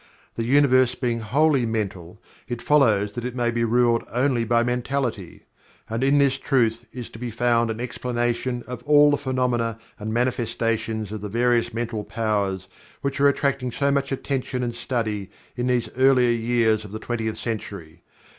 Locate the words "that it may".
3.13-3.51